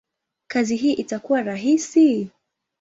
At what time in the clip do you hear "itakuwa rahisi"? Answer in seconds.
0.93-2.29